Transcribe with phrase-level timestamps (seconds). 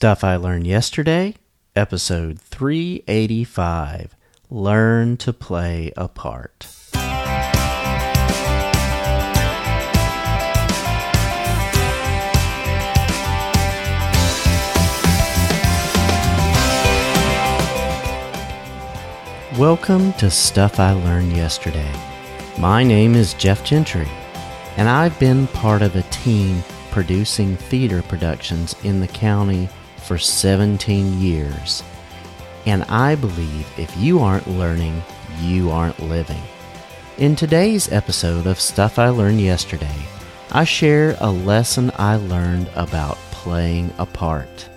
[0.00, 1.34] Stuff I Learned Yesterday,
[1.76, 4.16] Episode 385
[4.48, 6.66] Learn to Play a Part.
[19.58, 21.92] Welcome to Stuff I Learned Yesterday.
[22.58, 24.08] My name is Jeff Gentry,
[24.78, 29.68] and I've been part of a team producing theater productions in the county
[30.00, 31.82] for 17 years.
[32.66, 35.02] And I believe if you aren't learning,
[35.40, 36.42] you aren't living.
[37.18, 39.94] In today's episode of Stuff I Learned Yesterday,
[40.50, 44.68] I share a lesson I learned about playing a part.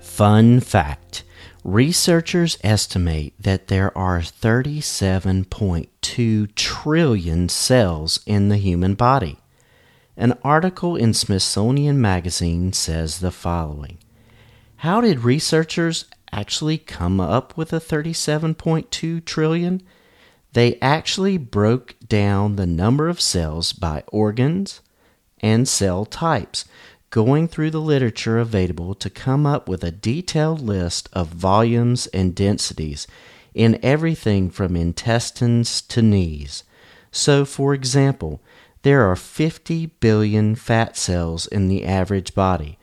[0.00, 1.24] Fun fact
[1.64, 9.38] researchers estimate that there are 37.2 trillion cells in the human body.
[10.16, 13.98] An article in Smithsonian Magazine says the following
[14.82, 19.82] How did researchers actually come up with a 37.2 trillion?
[20.52, 24.80] They actually broke down the number of cells by organs
[25.40, 26.64] and cell types,
[27.10, 32.32] going through the literature available to come up with a detailed list of volumes and
[32.32, 33.08] densities
[33.54, 36.62] in everything from intestines to knees.
[37.10, 38.40] So, for example,
[38.82, 42.78] there are 50 billion fat cells in the average body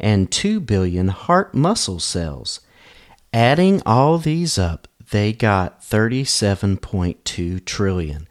[0.00, 2.60] and 2 billion heart muscle cells.
[3.32, 8.28] Adding all these up, they got 37.2 trillion.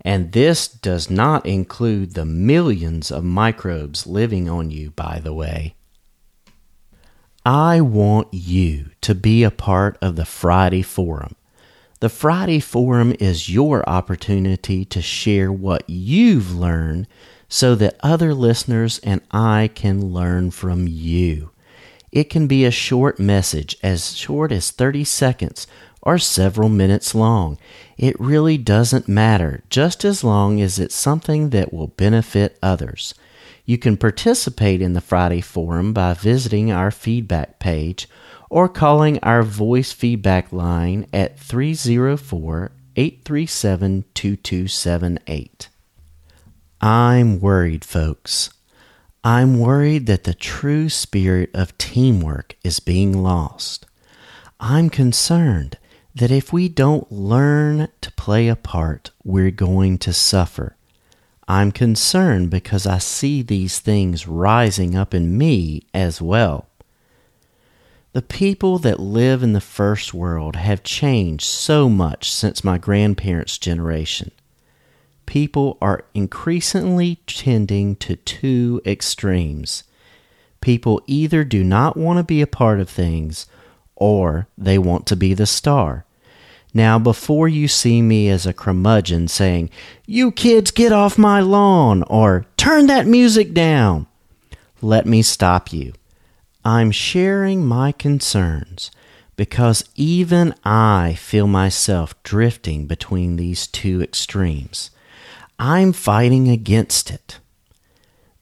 [0.00, 5.74] And this does not include the millions of microbes living on you, by the way.
[7.44, 11.34] I want you to be a part of the Friday Forum.
[12.00, 17.08] The Friday Forum is your opportunity to share what you've learned
[17.48, 21.50] so that other listeners and I can learn from you.
[22.12, 25.66] It can be a short message, as short as 30 seconds
[26.00, 27.58] or several minutes long.
[27.98, 33.14] It really doesn't matter, just as long as it's something that will benefit others.
[33.64, 38.08] You can participate in the Friday Forum by visiting our feedback page
[38.48, 45.68] or calling our voice feedback line at 304 837 2278.
[46.88, 48.48] I'm worried, folks.
[49.24, 53.86] I'm worried that the true spirit of teamwork is being lost.
[54.60, 55.78] I'm concerned
[56.14, 60.76] that if we don't learn to play a part, we're going to suffer.
[61.48, 66.68] I'm concerned because I see these things rising up in me as well.
[68.12, 73.58] The people that live in the first world have changed so much since my grandparents'
[73.58, 74.30] generation.
[75.26, 79.84] People are increasingly tending to two extremes.
[80.60, 83.46] People either do not want to be a part of things
[83.94, 86.04] or they want to be the star.
[86.74, 89.70] Now, before you see me as a curmudgeon saying,
[90.04, 94.08] You kids get off my lawn, or Turn that music down,
[94.82, 95.92] let me stop you.
[96.64, 98.90] I'm sharing my concerns
[99.36, 104.90] because even I feel myself drifting between these two extremes.
[105.58, 107.38] I'm fighting against it.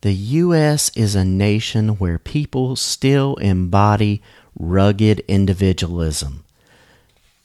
[0.01, 0.91] The U.S.
[0.97, 4.21] is a nation where people still embody
[4.59, 6.45] rugged individualism,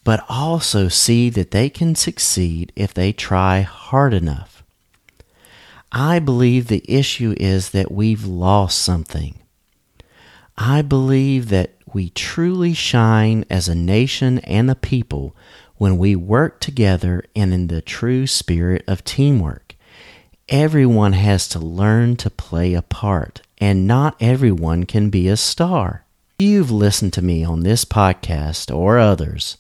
[0.03, 4.63] but also see that they can succeed if they try hard enough.
[5.91, 9.39] I believe the issue is that we've lost something.
[10.57, 15.35] I believe that we truly shine as a nation and a people
[15.79, 19.75] when we work together and in the true spirit of teamwork.
[20.49, 26.03] Everyone has to learn to play a part, and not everyone can be a star.
[26.37, 29.57] You've listened to me on this podcast or others,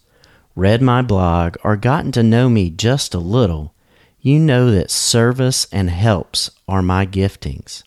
[0.55, 3.73] read my blog, or gotten to know me just a little,
[4.19, 7.83] you know that service and helps are my giftings.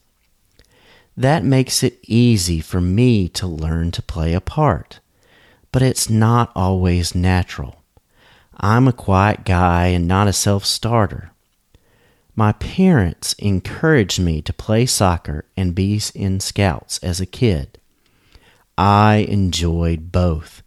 [1.14, 5.00] That makes it easy for me to learn to play a part.
[5.70, 7.81] But it's not always natural.
[8.62, 11.32] I'm a quiet guy and not a self starter.
[12.36, 17.78] My parents encouraged me to play soccer and be in scouts as a kid.
[18.78, 20.62] I enjoyed both.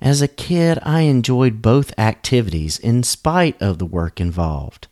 [0.00, 4.88] As a kid, I enjoyed both activities in spite of the work involved.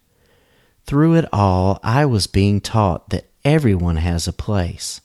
[0.85, 5.01] Through it all, I was being taught that everyone has a place.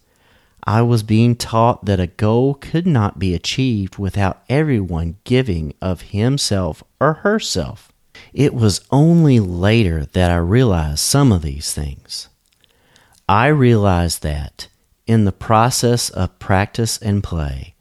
[0.64, 6.02] I was being taught that a goal could not be achieved without everyone giving of
[6.02, 7.92] himself or herself.
[8.34, 12.30] It was only later that I realized some of these things.
[13.28, 14.68] I realized that,
[15.08, 17.74] in the process of practice and play,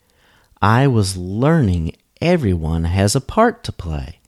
[0.63, 4.21] I was learning everyone has a part to play.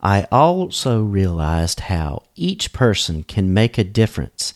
[0.00, 4.54] I also realized how each person can make a difference,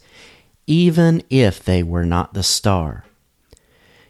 [0.66, 3.04] even if they were not the star.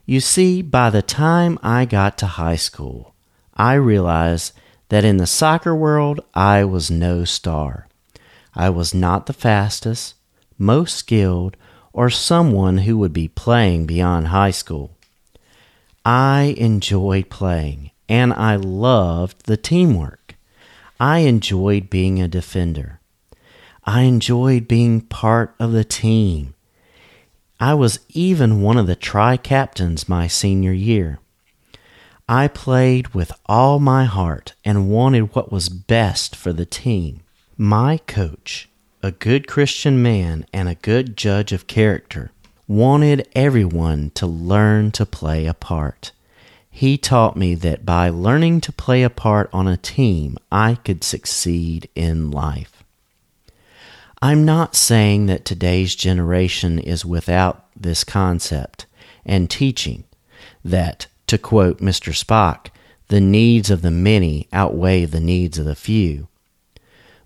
[0.05, 3.15] You see, by the time I got to high school,
[3.57, 4.53] I realized
[4.89, 7.89] that in the soccer world I was no star.
[8.55, 10.15] I was not the fastest,
[10.59, 11.57] most skilled,
[11.93, 14.91] or someone who would be playing beyond high school.
[16.05, 20.35] I enjoyed playing, and I loved the teamwork.
[20.99, 23.01] I enjoyed being a defender.
[23.85, 26.55] I enjoyed being part of the team.
[27.63, 31.21] I was even one of the tri captains my senior year.
[32.29, 37.21] I played with all my heart and wanted what was best for the team.
[37.57, 38.69] My coach,
[39.01, 42.33] a good Christian man and a good judge of character,
[42.67, 46.11] wanted everyone to learn to play a part.
[46.69, 51.05] He taught me that by learning to play a part on a team, I could
[51.05, 52.82] succeed in life.
[54.25, 58.87] I'm not saying that today's generation is without this concept
[59.27, 60.05] and teaching
[60.65, 62.15] that to quote Mr.
[62.15, 62.69] Spock,
[63.09, 66.29] the needs of the many outweigh the needs of the few.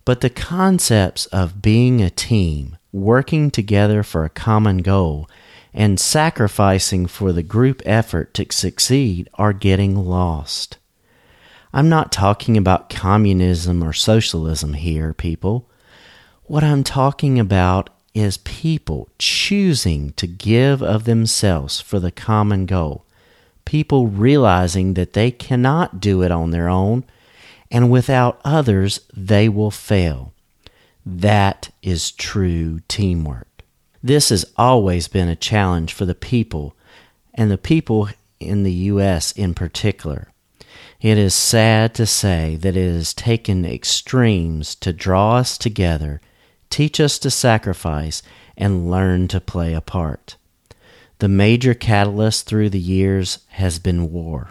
[0.06, 5.28] But the concepts of being a team, working together for a common goal,
[5.74, 10.78] and sacrificing for the group effort to succeed are getting lost.
[11.74, 15.68] I'm not talking about communism or socialism here, people.
[16.48, 23.06] What I'm talking about is people choosing to give of themselves for the common goal
[23.66, 27.04] people realizing that they cannot do it on their own,
[27.70, 30.32] and without others, they will fail.
[31.04, 33.64] That is true teamwork.
[34.02, 36.74] This has always been a challenge for the people,
[37.34, 38.08] and the people
[38.40, 39.32] in the U.S.
[39.32, 40.28] in particular.
[41.00, 46.20] It is sad to say that it has taken extremes to draw us together,
[46.70, 48.22] teach us to sacrifice,
[48.56, 50.36] and learn to play a part.
[51.18, 54.50] The major catalyst through the years has been war.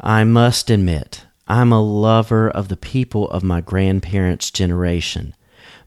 [0.00, 5.34] I must admit, I'm a lover of the people of my grandparents' generation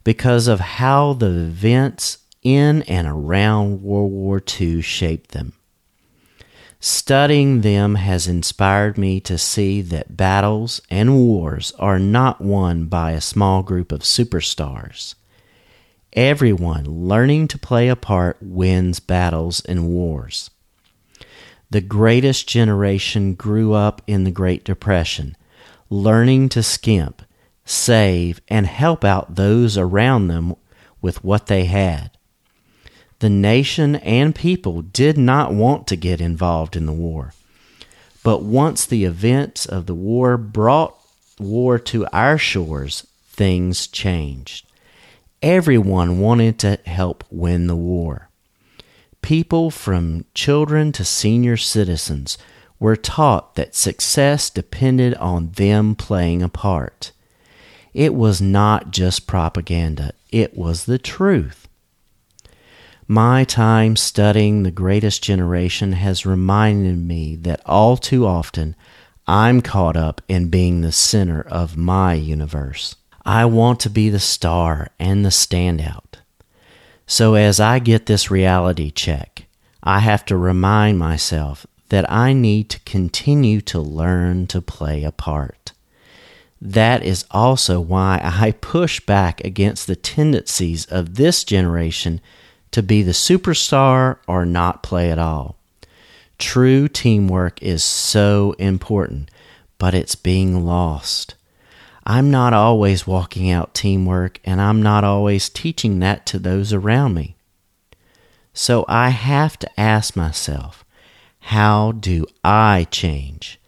[0.04, 5.54] because of how the events in and around World War II shaped them.
[6.86, 13.12] Studying them has inspired me to see that battles and wars are not won by
[13.12, 15.16] a small group of superstars.
[16.12, 20.50] Everyone learning to play a part wins battles and wars.
[21.70, 25.38] The greatest generation grew up in the Great Depression,
[25.90, 27.22] learning to skimp,
[27.64, 30.54] save, and help out those around them
[31.02, 32.12] with what they had.
[33.24, 37.34] The nation and people did not want to get involved in the war.
[38.22, 40.94] But once the events of the war brought
[41.40, 44.66] war to our shores, things changed.
[45.42, 48.28] Everyone wanted to help win the war.
[49.22, 52.38] People from children to senior citizens
[52.78, 57.14] were taught that success depended on them playing a part.
[57.94, 61.70] It was not just propaganda, it was the truth.
[63.08, 68.76] My time studying the greatest generation has reminded me that all too often
[69.28, 72.96] I'm caught up in being the center of my universe.
[73.26, 76.16] I want to be the star and the standout.
[77.06, 79.48] So as I get this reality check,
[79.82, 85.12] I have to remind myself that I need to continue to learn to play a
[85.12, 85.74] part.
[86.62, 92.22] That is also why I push back against the tendencies of this generation
[92.74, 95.58] to be the superstar or not play at all.
[96.38, 99.32] True teamwork is so important,
[99.78, 101.36] but it's being lost.
[102.06, 107.14] I'm not always walking out teamwork, and I'm not always teaching that to those around
[107.14, 107.36] me.
[108.54, 110.84] So I have to ask myself,
[111.40, 113.60] how do I change?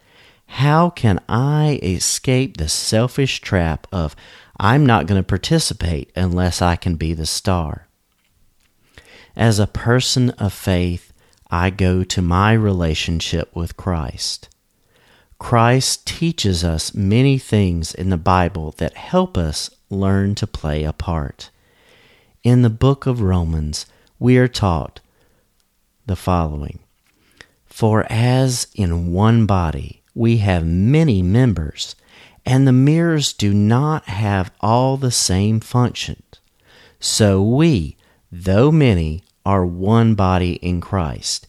[0.48, 4.16] How can I escape the selfish trap of
[4.60, 7.85] I'm not going to participate unless I can be the star?
[9.36, 11.12] As a person of faith,
[11.52, 14.48] I go to my relationship with Christ.
[15.40, 20.94] Christ teaches us many things in the Bible that help us learn to play a
[20.94, 21.50] part.
[22.44, 23.86] In the book of Romans,
[24.20, 25.02] we are taught
[26.06, 26.80] the following
[27.66, 31.96] For as in one body we have many members,
[32.46, 36.40] and the mirrors do not have all the same functions,
[37.00, 37.95] so we,
[38.44, 41.48] though many, are one body in Christ,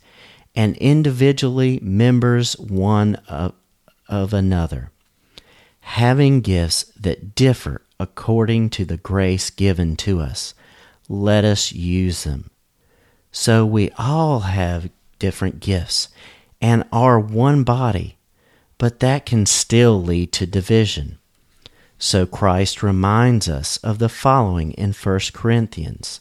[0.55, 3.55] and individually members one of,
[4.09, 4.91] of another,
[5.81, 10.55] having gifts that differ according to the grace given to us.
[11.09, 12.51] Let us use them.
[13.33, 16.09] So we all have different gifts
[16.61, 18.17] and are one body,
[18.79, 21.19] but that can still lead to division.
[21.99, 26.21] So Christ reminds us of the following in 1 Corinthians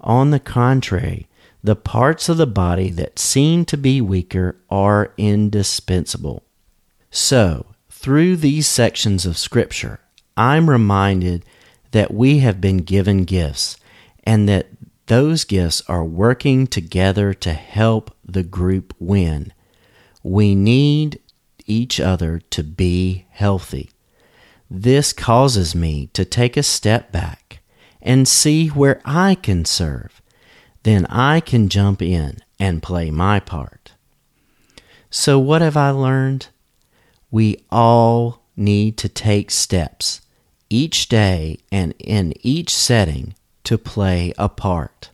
[0.00, 1.28] On the contrary,
[1.62, 6.44] the parts of the body that seem to be weaker are indispensable.
[7.10, 10.00] So, through these sections of Scripture,
[10.36, 11.44] I'm reminded
[11.90, 13.76] that we have been given gifts
[14.24, 14.68] and that
[15.06, 19.52] those gifts are working together to help the group win.
[20.22, 21.18] We need
[21.66, 23.90] each other to be healthy.
[24.70, 27.60] This causes me to take a step back
[28.00, 30.20] and see where I can serve.
[30.82, 33.92] Then I can jump in and play my part.
[35.10, 36.48] So, what have I learned?
[37.30, 40.20] We all need to take steps
[40.70, 45.10] each day and in each setting to play a part.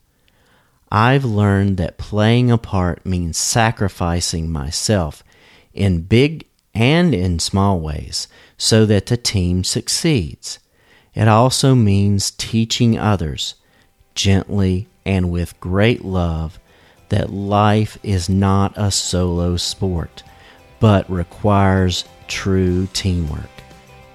[0.91, 5.25] I've learned that playing a part means sacrificing myself
[5.73, 10.59] in big and in small ways so that the team succeeds.
[11.15, 13.55] It also means teaching others
[14.15, 16.59] gently and with great love
[17.09, 20.23] that life is not a solo sport,
[20.81, 23.51] but requires true teamwork.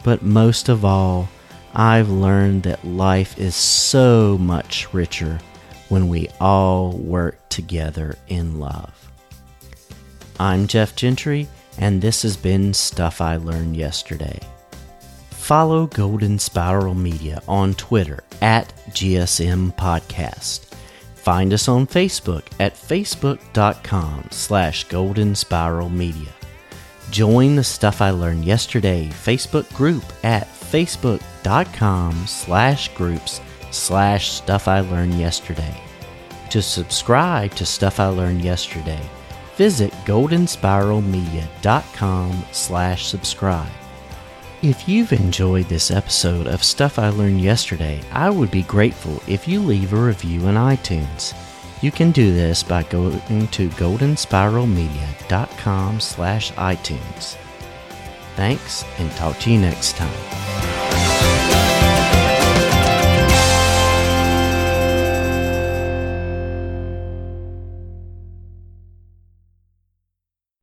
[0.03, 1.29] But most of all,
[1.73, 5.39] I've learned that life is so much richer
[5.87, 9.11] when we all work together in love.
[10.39, 14.39] I'm Jeff Gentry and this has been Stuff I Learned Yesterday.
[15.49, 20.65] Follow Golden Spiral Media on Twitter at GSM Podcast.
[21.15, 26.29] Find us on Facebook at facebook.com slash golden spiral media.
[27.09, 33.41] Join the Stuff I Learned Yesterday Facebook group at facebook.com slash groups
[33.71, 35.81] slash stuff I learned yesterday.
[36.51, 39.01] To subscribe to Stuff I Learned Yesterday,
[39.55, 43.71] visit goldenspiralmedia.com slash subscribe.
[44.61, 49.47] If you've enjoyed this episode of Stuff I Learned Yesterday, I would be grateful if
[49.47, 51.33] you leave a review in iTunes.
[51.81, 57.37] You can do this by going to goldenspiralmedia.com slash iTunes.
[58.35, 60.68] Thanks and talk to you next time.